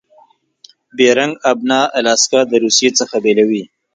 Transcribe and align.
بیرنګ 0.97 1.33
آبنا 1.51 1.79
الاسکا 1.99 2.41
د 2.47 2.51
روسي 2.63 2.89
څخه 2.99 3.15
بیلوي. 3.23 3.63